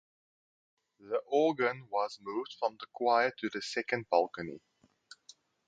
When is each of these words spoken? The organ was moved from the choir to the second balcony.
The 0.99 1.21
organ 1.27 1.87
was 1.91 2.17
moved 2.23 2.55
from 2.57 2.75
the 2.79 2.87
choir 2.91 3.31
to 3.39 3.49
the 3.53 3.61
second 3.61 4.09
balcony. 4.09 4.59